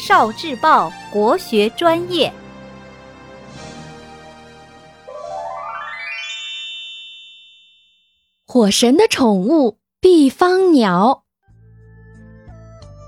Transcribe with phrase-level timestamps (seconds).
[0.00, 2.32] 少智报国学专业。
[8.46, 11.24] 火神的宠物毕方鸟，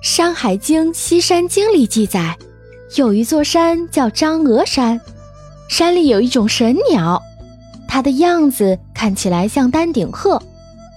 [0.06, 2.36] 《山海经·西山经》里记载，
[2.96, 5.00] 有一座山叫张峨山，
[5.70, 7.22] 山里有一种神鸟，
[7.88, 10.40] 它的样子看起来像丹顶鹤，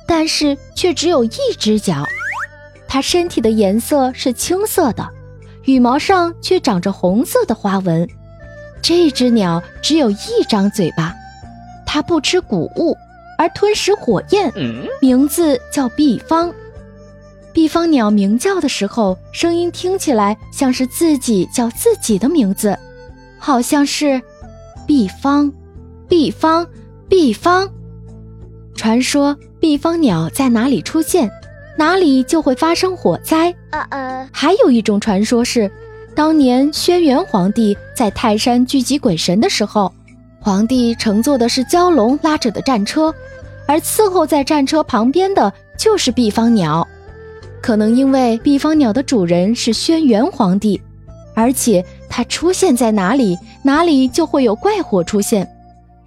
[0.05, 2.04] 但是却只有一只脚。
[2.86, 5.09] 它身体的颜色是青色的，
[5.66, 8.07] 羽毛上却长着红色的花纹。
[8.82, 11.14] 这只鸟只有一张嘴巴，
[11.86, 12.96] 它不吃谷物，
[13.37, 14.51] 而吞食火焰，
[15.01, 16.54] 名字叫毕方。
[17.51, 22.78] 毕方鸟鸣叫的时候，声音听起来像是自己叫自己的名字，
[23.39, 24.21] 好像是
[24.86, 25.51] “毕方，
[26.07, 26.68] 毕方，
[27.09, 27.68] 毕方”。
[28.75, 31.32] 传说毕方鸟在哪里出现？
[31.78, 33.53] 哪里就会发生火灾。
[33.72, 35.70] 呃呃，还有一种传说是，
[36.16, 39.92] 当年轩辕皇帝在泰山聚集鬼神的时候，
[40.40, 43.14] 皇帝乘坐的是蛟龙拉着的战车，
[43.68, 46.88] 而伺候在战车旁边的就是毕方鸟。
[47.62, 50.80] 可能因为毕方鸟的主人是轩辕皇帝，
[51.34, 55.46] 而且它出现在哪里，哪里就会有怪火出现，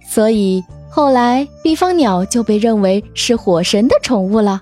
[0.07, 4.61] 所以后来毕方鸟就被认为是火神的宠物了。